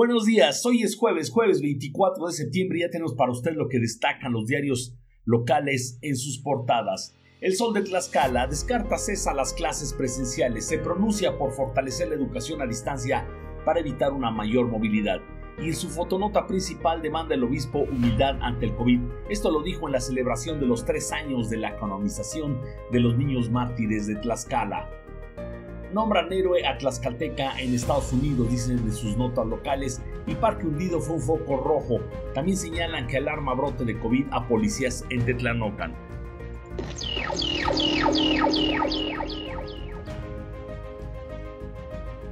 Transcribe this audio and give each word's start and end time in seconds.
buenos 0.00 0.24
días. 0.24 0.64
Hoy 0.64 0.82
es 0.82 0.96
jueves, 0.96 1.28
jueves 1.28 1.60
24 1.60 2.26
de 2.26 2.32
septiembre. 2.32 2.80
Ya 2.80 2.88
tenemos 2.88 3.12
para 3.12 3.32
usted 3.32 3.52
lo 3.52 3.68
que 3.68 3.78
destacan 3.78 4.32
los 4.32 4.46
diarios 4.46 4.96
locales 5.26 5.98
en 6.00 6.16
sus 6.16 6.38
portadas. 6.38 7.14
El 7.42 7.54
Sol 7.54 7.74
de 7.74 7.82
Tlaxcala 7.82 8.46
descarta 8.46 8.96
cesa 8.96 9.34
las 9.34 9.52
clases 9.52 9.92
presenciales, 9.92 10.66
se 10.66 10.78
pronuncia 10.78 11.36
por 11.36 11.52
fortalecer 11.52 12.08
la 12.08 12.14
educación 12.14 12.62
a 12.62 12.66
distancia 12.66 13.28
para 13.66 13.80
evitar 13.80 14.14
una 14.14 14.30
mayor 14.30 14.68
movilidad. 14.68 15.20
Y 15.60 15.66
en 15.66 15.76
su 15.76 15.90
fotonota 15.90 16.46
principal 16.46 17.02
demanda 17.02 17.34
el 17.34 17.44
obispo 17.44 17.80
humildad 17.80 18.38
ante 18.40 18.64
el 18.64 18.74
COVID. 18.76 19.00
Esto 19.28 19.50
lo 19.50 19.62
dijo 19.62 19.86
en 19.86 19.92
la 19.92 20.00
celebración 20.00 20.60
de 20.60 20.66
los 20.66 20.86
tres 20.86 21.12
años 21.12 21.50
de 21.50 21.58
la 21.58 21.76
canonización 21.76 22.58
de 22.90 23.00
los 23.00 23.18
niños 23.18 23.50
mártires 23.50 24.06
de 24.06 24.16
Tlaxcala. 24.16 24.88
Nombran 25.92 26.32
héroe 26.32 26.64
a 26.64 26.78
Tlaxcalteca 26.78 27.58
en 27.58 27.74
Estados 27.74 28.12
Unidos, 28.12 28.48
dicen 28.48 28.84
de 28.84 28.92
sus 28.92 29.16
notas 29.16 29.44
locales, 29.46 30.00
y 30.26 30.36
Parque 30.36 30.66
Hundido 30.66 31.00
fue 31.00 31.16
un 31.16 31.22
foco 31.22 31.56
rojo. 31.56 32.00
También 32.32 32.56
señalan 32.56 33.08
que 33.08 33.16
alarma 33.16 33.54
brote 33.54 33.84
de 33.84 33.98
COVID 33.98 34.26
a 34.30 34.46
policías 34.46 35.04
en 35.10 35.24
Tetlanocan. 35.24 35.94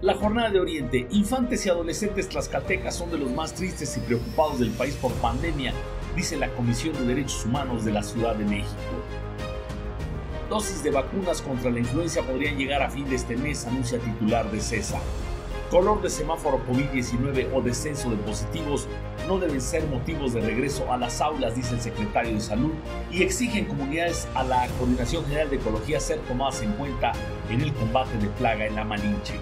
La 0.00 0.14
jornada 0.14 0.50
de 0.50 0.60
Oriente, 0.60 1.08
infantes 1.10 1.66
y 1.66 1.68
adolescentes 1.68 2.28
tlaxcaltecas 2.28 2.94
son 2.94 3.10
de 3.10 3.18
los 3.18 3.32
más 3.32 3.52
tristes 3.54 3.96
y 3.96 4.00
preocupados 4.00 4.60
del 4.60 4.70
país 4.70 4.94
por 4.94 5.12
pandemia, 5.14 5.74
dice 6.14 6.36
la 6.36 6.48
Comisión 6.54 6.94
de 6.94 7.04
Derechos 7.04 7.44
Humanos 7.44 7.84
de 7.84 7.90
la 7.90 8.04
Ciudad 8.04 8.36
de 8.36 8.44
México 8.44 8.97
dosis 10.48 10.82
de 10.82 10.90
vacunas 10.90 11.42
contra 11.42 11.70
la 11.70 11.78
influencia 11.78 12.22
podrían 12.22 12.56
llegar 12.56 12.82
a 12.82 12.90
fin 12.90 13.08
de 13.08 13.16
este 13.16 13.36
mes, 13.36 13.66
anuncia 13.66 13.98
titular 13.98 14.50
de 14.50 14.60
CESA. 14.60 14.98
Color 15.70 16.00
de 16.00 16.08
semáforo 16.08 16.62
COVID-19 16.66 17.50
o 17.52 17.60
descenso 17.60 18.08
de 18.08 18.16
positivos 18.16 18.88
no 19.26 19.38
deben 19.38 19.60
ser 19.60 19.86
motivos 19.86 20.32
de 20.32 20.40
regreso 20.40 20.90
a 20.90 20.96
las 20.96 21.20
aulas, 21.20 21.54
dice 21.54 21.74
el 21.74 21.82
secretario 21.82 22.32
de 22.32 22.40
Salud, 22.40 22.72
y 23.12 23.22
exigen 23.22 23.66
comunidades 23.66 24.26
a 24.34 24.44
la 24.44 24.66
Coordinación 24.78 25.24
General 25.26 25.50
de 25.50 25.56
Ecología 25.56 26.00
ser 26.00 26.20
tomadas 26.20 26.62
en 26.62 26.72
cuenta 26.72 27.12
en 27.50 27.60
el 27.60 27.74
combate 27.74 28.16
de 28.16 28.28
plaga 28.28 28.64
en 28.64 28.76
la 28.76 28.84
Malinche. 28.84 29.34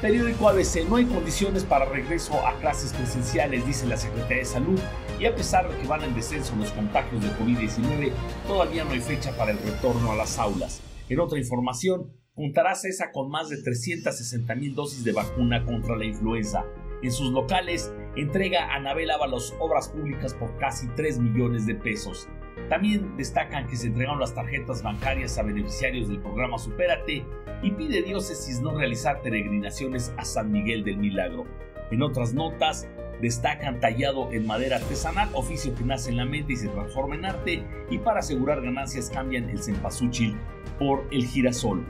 Periódico 0.00 0.48
ABC, 0.48 0.88
no 0.88 0.96
hay 0.96 1.04
condiciones 1.04 1.64
para 1.64 1.84
regreso 1.84 2.32
a 2.46 2.54
clases 2.60 2.94
presenciales, 2.94 3.66
dice 3.66 3.84
la 3.84 3.98
Secretaría 3.98 4.38
de 4.38 4.44
Salud, 4.46 4.80
y 5.18 5.26
a 5.26 5.34
pesar 5.34 5.68
de 5.68 5.76
que 5.76 5.86
van 5.86 6.04
en 6.04 6.14
descenso 6.14 6.54
los 6.56 6.70
contagios 6.72 7.22
de 7.22 7.28
COVID-19, 7.30 8.12
todavía 8.46 8.84
no 8.84 8.92
hay 8.92 9.00
fecha 9.00 9.36
para 9.36 9.50
el 9.50 9.58
retorno 9.58 10.12
a 10.12 10.16
las 10.16 10.38
aulas. 10.38 10.80
En 11.08 11.20
otra 11.20 11.38
información, 11.38 12.12
contará 12.34 12.74
CESA 12.74 13.10
con 13.10 13.30
más 13.30 13.48
de 13.48 13.62
360 13.62 14.54
mil 14.54 14.74
dosis 14.74 15.02
de 15.02 15.12
vacuna 15.12 15.64
contra 15.64 15.96
la 15.96 16.04
influenza. 16.04 16.64
En 17.02 17.10
sus 17.10 17.32
locales, 17.32 17.92
entrega 18.16 18.64
a 18.64 18.76
Anabel 18.76 19.10
Ábalos 19.10 19.54
obras 19.58 19.88
públicas 19.88 20.34
por 20.34 20.56
casi 20.58 20.86
3 20.94 21.18
millones 21.18 21.66
de 21.66 21.74
pesos. 21.74 22.28
También 22.68 23.16
destacan 23.16 23.66
que 23.66 23.76
se 23.76 23.86
entregaron 23.86 24.20
las 24.20 24.34
tarjetas 24.34 24.82
bancarias 24.82 25.38
a 25.38 25.42
beneficiarios 25.42 26.08
del 26.08 26.20
programa 26.20 26.58
Supérate 26.58 27.24
y 27.62 27.70
pide 27.72 28.02
diócesis 28.02 28.60
no 28.60 28.76
realizar 28.76 29.22
peregrinaciones 29.22 30.12
a 30.16 30.24
San 30.24 30.52
Miguel 30.52 30.84
del 30.84 30.98
Milagro. 30.98 31.46
En 31.90 32.02
otras 32.02 32.34
notas, 32.34 32.86
destacan 33.20 33.80
tallado 33.80 34.32
en 34.32 34.46
madera 34.46 34.76
artesanal, 34.76 35.28
oficio 35.34 35.74
que 35.74 35.84
nace 35.84 36.10
en 36.10 36.16
la 36.16 36.24
mente 36.24 36.52
y 36.52 36.56
se 36.56 36.68
transforma 36.68 37.14
en 37.14 37.24
arte, 37.24 37.64
y 37.90 37.98
para 37.98 38.20
asegurar 38.20 38.62
ganancias 38.62 39.10
cambian 39.10 39.48
el 39.50 39.62
cempasúchil 39.62 40.36
por 40.78 41.06
el 41.10 41.26
girasol. 41.26 41.84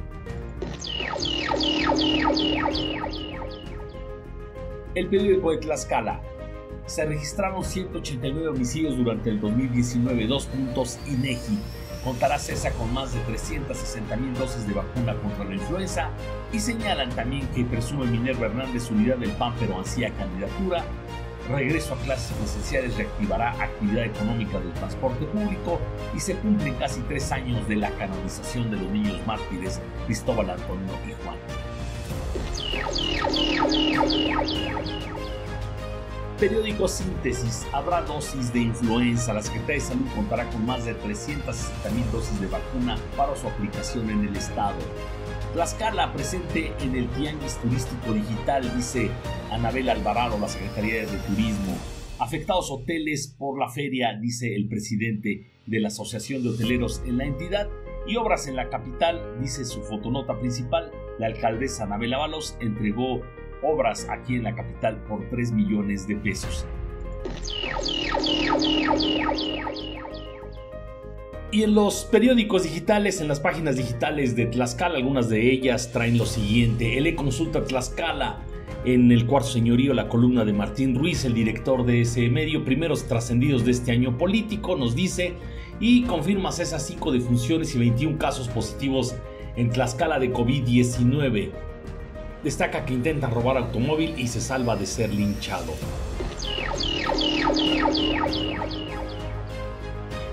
El 4.95 5.09
periódico 5.09 5.53
de 5.53 5.59
Tlaxcala 5.59 6.21
se 6.87 7.05
registraron 7.05 7.63
189 7.63 8.49
homicidios 8.49 8.97
durante 8.97 9.29
el 9.29 9.41
2019, 9.41 10.27
dos 10.27 10.47
puntos 10.47 10.99
INEGI. 11.07 11.59
Contará 12.03 12.39
CESA 12.39 12.73
con 12.73 12.93
más 12.95 13.13
de 13.13 13.21
360 13.21 14.17
mil 14.17 14.33
dosis 14.35 14.67
de 14.67 14.73
vacuna 14.73 15.15
contra 15.17 15.45
la 15.45 15.55
influenza 15.55 16.11
y 16.53 16.59
señalan 16.59 17.11
también 17.11 17.47
que 17.49 17.65
presume 17.65 18.07
Minerva 18.07 18.47
Hernández 18.47 18.91
unidad 18.91 19.19
del 19.19 19.33
PAN 19.33 19.55
pero 19.59 19.79
ansía 19.79 20.11
candidatura. 20.13 20.85
Regreso 21.49 21.95
a 21.95 21.97
clases 21.99 22.37
presenciales 22.37 22.97
reactivará 22.99 23.53
actividad 23.53 24.05
económica 24.05 24.59
del 24.59 24.73
transporte 24.75 25.25
público 25.25 25.81
y 26.15 26.21
se 26.21 26.35
cumplen 26.37 26.75
casi 26.75 27.01
tres 27.03 27.33
años 27.33 27.67
de 27.67 27.77
la 27.77 27.91
canonización 27.93 28.71
de 28.71 28.77
los 28.77 28.91
niños 28.91 29.19
mártires 29.27 29.81
Cristóbal 30.05 30.51
Antonio 30.51 30.93
y 31.07 31.15
Juan. 31.25 31.39
Periódico 36.39 36.87
Síntesis. 36.87 37.67
Habrá 37.73 38.03
dosis 38.03 38.53
de 38.53 38.61
influenza. 38.61 39.33
La 39.33 39.43
Secretaría 39.43 39.77
de 39.77 39.81
Salud 39.81 40.07
contará 40.15 40.49
con 40.51 40.65
más 40.67 40.85
de 40.85 40.95
360 40.95 41.91
mil 41.91 42.05
dosis 42.13 42.41
de 42.41 42.47
vacuna 42.47 42.97
para 43.17 43.35
su 43.35 43.49
aplicación 43.49 44.11
en 44.11 44.29
el 44.29 44.37
estado. 44.37 44.77
Tlaxcala 45.55 46.13
presente 46.13 46.73
en 46.81 46.95
el 46.95 47.09
Tianguis 47.09 47.57
Turístico 47.57 48.13
Digital, 48.13 48.71
dice 48.77 49.11
Anabel 49.51 49.89
Alvarado, 49.89 50.39
la 50.39 50.49
Secretaría 50.49 51.07
de 51.07 51.19
Turismo. 51.19 51.77
Afectados 52.19 52.71
hoteles 52.71 53.35
por 53.39 53.59
la 53.59 53.69
feria, 53.69 54.19
dice 54.21 54.55
el 54.55 54.69
presidente 54.69 55.47
de 55.67 55.81
la 55.81 55.89
Asociación 55.89 56.43
de 56.43 56.51
Hoteleros 56.51 57.03
en 57.07 57.19
la 57.19 57.25
entidad. 57.25 57.69
Y 58.07 58.17
obras 58.17 58.47
en 58.47 58.57
la 58.57 58.71
capital, 58.71 59.39
dice 59.41 59.65
su 59.65 59.83
fotonota 59.83 60.39
principal. 60.39 60.91
La 61.19 61.27
alcaldesa 61.27 61.85
Anabel 61.85 62.15
Ábalos 62.15 62.57
entregó 62.61 63.23
obras 63.63 64.07
aquí 64.09 64.35
en 64.35 64.45
la 64.45 64.55
capital 64.55 65.03
por 65.05 65.29
3 65.31 65.53
millones 65.53 66.07
de 66.07 66.17
pesos. 66.17 66.67
Y 71.51 71.63
en 71.63 71.75
los 71.75 72.05
periódicos 72.05 72.65
digitales, 72.65 73.21
en 73.21 73.29
las 73.29 73.41
páginas 73.41 73.77
digitales 73.77 74.37
de 74.37 74.47
Tlaxcala, 74.47 74.97
algunas 74.97 75.29
de 75.31 75.51
ellas 75.51 75.93
traen 75.93 76.19
lo 76.19 76.27
siguiente. 76.27 76.99
El 76.99 77.15
consulta 77.15 77.65
Tlaxcala 77.65 78.45
en 78.85 79.11
el 79.13 79.27
cuarto 79.27 79.49
señorío, 79.49 79.95
la 79.95 80.09
columna 80.09 80.45
de 80.45 80.53
Martín 80.53 80.95
Ruiz, 80.95 81.25
el 81.25 81.35
director 81.35 81.85
de 81.85 82.03
ese 82.03 82.29
medio, 82.29 82.65
primeros 82.65 83.07
trascendidos 83.07 83.65
de 83.65 83.73
este 83.73 83.93
año 83.93 84.17
político, 84.17 84.77
nos 84.77 84.95
dice 84.95 85.35
y 85.81 86.03
confirma 86.05 86.51
esas 86.51 86.87
5 86.87 87.13
defunciones 87.13 87.75
y 87.75 87.79
21 87.79 88.19
casos 88.19 88.49
positivos 88.49 89.15
en 89.57 89.71
Tlaxcala 89.71 90.19
de 90.19 90.33
COVID-19. 90.33 91.51
Destaca 92.43 92.85
que 92.85 92.95
intentan 92.95 93.33
robar 93.33 93.57
automóvil 93.57 94.15
y 94.17 94.29
se 94.29 94.41
salva 94.41 94.77
de 94.77 94.87
ser 94.87 95.13
linchado. 95.13 95.73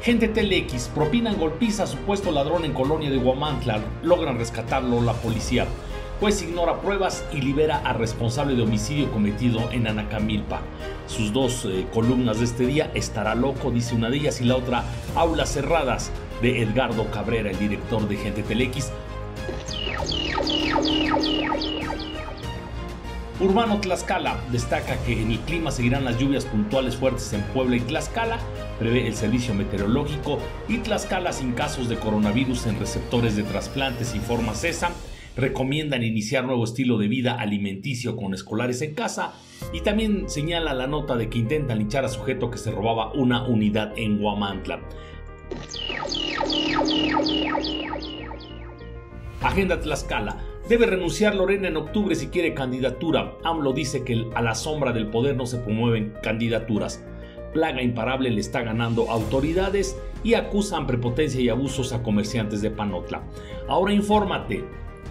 Gente 0.02 0.28
TLX 0.28 0.90
propinan 0.90 1.36
golpiza 1.36 1.84
a 1.84 1.88
supuesto 1.88 2.32
ladrón 2.32 2.64
en 2.64 2.74
colonia 2.74 3.10
de 3.10 3.18
Huamantla. 3.18 3.84
Logran 4.04 4.38
rescatarlo 4.38 5.02
la 5.02 5.14
policía. 5.14 5.66
Pues 6.20 6.42
ignora 6.42 6.80
pruebas 6.80 7.26
y 7.34 7.42
libera 7.42 7.80
a 7.80 7.92
responsable 7.92 8.56
de 8.56 8.64
homicidio 8.64 9.12
cometido 9.12 9.70
en 9.72 9.86
Anacamilpa. 9.86 10.62
Sus 11.08 11.34
dos 11.34 11.66
eh, 11.66 11.86
columnas 11.94 12.40
de 12.40 12.46
este 12.46 12.66
día, 12.66 12.90
Estará 12.94 13.36
loco, 13.36 13.70
dice 13.70 13.96
una 13.96 14.10
de 14.10 14.18
ellas, 14.18 14.40
y 14.40 14.46
la 14.46 14.56
otra, 14.56 14.86
Aulas 15.16 15.52
cerradas, 15.52 16.12
de 16.42 16.62
Edgardo 16.62 17.12
Cabrera, 17.12 17.52
el 17.52 17.60
director 17.60 18.08
de 18.08 18.16
Gente 18.16 18.44
TLX. 18.44 18.92
Urbano 23.42 23.82
Tlaxcala 23.82 24.38
destaca 24.50 24.96
que 25.04 25.22
en 25.22 25.32
el 25.32 25.40
clima 25.42 25.70
seguirán 25.70 26.06
las 26.06 26.18
lluvias 26.18 26.46
puntuales 26.46 26.96
fuertes 26.96 27.34
en 27.34 27.42
Puebla 27.42 27.76
y 27.76 27.82
Tlaxcala, 27.82 28.40
prevé 28.80 29.08
el 29.08 29.16
servicio 29.16 29.54
meteorológico 29.54 30.40
y 30.70 30.78
Tlaxcala 30.78 31.34
sin 31.34 31.52
casos 31.52 31.90
de 31.90 31.98
coronavirus 31.98 32.68
en 32.68 32.80
receptores 32.80 33.36
de 33.36 33.44
trasplantes, 33.44 34.16
informa 34.16 34.56
CESA. 34.56 34.92
Recomiendan 35.36 36.04
iniciar 36.04 36.46
nuevo 36.46 36.64
estilo 36.64 36.98
de 36.98 37.10
vida 37.10 37.34
alimenticio 37.34 38.16
con 38.16 38.34
escolares 38.34 38.82
en 38.82 38.96
casa 38.96 39.34
y 39.74 39.82
también 39.82 40.30
señala 40.30 40.74
la 40.74 40.88
nota 40.88 41.18
de 41.18 41.30
que 41.30 41.40
intentan 41.40 41.78
linchar 41.78 42.06
a 42.06 42.10
sujeto 42.10 42.50
que 42.50 42.58
se 42.58 42.72
robaba 42.72 43.12
una 43.12 43.46
unidad 43.46 43.92
en 43.98 44.18
Guamantla. 44.20 44.80
Agenda 49.42 49.80
Tlaxcala. 49.80 50.42
Debe 50.70 50.88
renunciar 50.88 51.36
Lorena 51.36 51.68
en 51.68 51.78
octubre 51.78 52.16
si 52.16 52.28
quiere 52.28 52.56
candidatura. 52.56 53.34
AMLO 53.44 53.74
dice 53.74 54.04
que 54.04 54.26
a 54.34 54.42
la 54.42 54.56
sombra 54.56 54.94
del 54.94 55.08
poder 55.08 55.36
no 55.36 55.46
se 55.46 55.58
promueven 55.58 56.14
candidaturas. 56.24 57.04
Plaga 57.54 57.84
imparable 57.84 58.32
le 58.32 58.42
está 58.42 58.64
ganando 58.64 59.12
autoridades 59.12 59.96
y 60.24 60.34
acusan 60.34 60.88
prepotencia 60.88 61.40
y 61.42 61.50
abusos 61.50 61.94
a 61.94 62.02
comerciantes 62.02 62.62
de 62.62 62.72
Panotla. 62.72 63.24
Ahora 63.68 63.94
infórmate. 63.94 64.64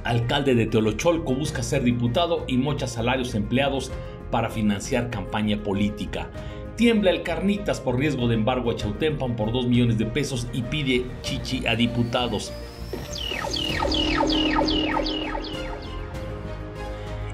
Alcalde 0.04 0.54
de 0.54 0.66
Teolocholco 0.66 1.34
busca 1.34 1.62
ser 1.62 1.82
diputado 1.82 2.44
y 2.46 2.58
mocha 2.58 2.86
salarios 2.86 3.34
empleados 3.34 3.90
para 4.30 4.50
financiar 4.50 5.08
campaña 5.08 5.62
política. 5.62 6.28
Tiembla 6.76 7.10
el 7.10 7.22
Carnitas 7.22 7.80
por 7.80 7.98
riesgo 7.98 8.28
de 8.28 8.34
embargo 8.34 8.70
a 8.70 8.76
Chautempan 8.76 9.34
por 9.34 9.50
2 9.50 9.66
millones 9.66 9.96
de 9.96 10.06
pesos 10.06 10.46
y 10.52 10.62
pide 10.62 11.06
chichi 11.22 11.66
a 11.66 11.74
diputados. 11.74 12.52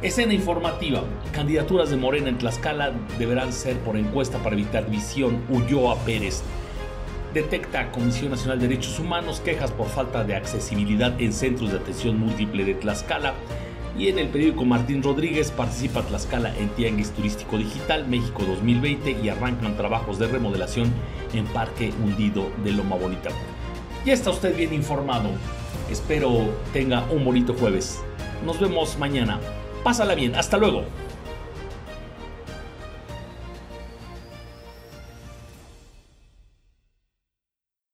Escena 0.02 0.32
informativa. 0.32 1.02
Candidaturas 1.32 1.90
de 1.90 1.96
Morena 1.96 2.28
en 2.28 2.38
Tlaxcala 2.38 2.92
deberán 3.18 3.52
ser 3.52 3.78
por 3.80 3.96
encuesta 3.96 4.38
para 4.38 4.54
evitar 4.54 4.88
visión. 4.88 5.42
Ulloa 5.50 5.96
Pérez. 6.04 6.42
Detecta 7.34 7.92
Comisión 7.92 8.32
Nacional 8.32 8.58
de 8.58 8.66
Derechos 8.66 8.98
Humanos 8.98 9.40
quejas 9.40 9.70
por 9.70 9.86
falta 9.86 10.24
de 10.24 10.34
accesibilidad 10.34 11.20
en 11.20 11.32
centros 11.32 11.70
de 11.70 11.78
atención 11.78 12.18
múltiple 12.18 12.64
de 12.64 12.74
Tlaxcala. 12.74 13.34
Y 13.96 14.08
en 14.08 14.18
el 14.18 14.28
periódico 14.28 14.64
Martín 14.64 15.00
Rodríguez 15.00 15.52
participa 15.52 16.02
Tlaxcala 16.02 16.56
en 16.58 16.70
Tianguis 16.70 17.12
Turístico 17.12 17.56
Digital 17.56 18.08
México 18.08 18.42
2020 18.42 19.18
y 19.22 19.28
arrancan 19.28 19.76
trabajos 19.76 20.18
de 20.18 20.26
remodelación 20.26 20.92
en 21.32 21.46
Parque 21.46 21.92
Hundido 22.02 22.50
de 22.64 22.72
Loma 22.72 22.96
Bonita. 22.96 23.30
Ya 24.04 24.12
está 24.12 24.30
usted 24.30 24.56
bien 24.56 24.72
informado. 24.72 25.30
Espero 25.88 26.52
tenga 26.72 27.04
un 27.12 27.24
bonito 27.24 27.54
jueves. 27.54 28.00
Nos 28.44 28.58
vemos 28.58 28.98
mañana. 28.98 29.38
Pásala 29.84 30.16
bien. 30.16 30.34
Hasta 30.34 30.58
luego. 30.58 30.84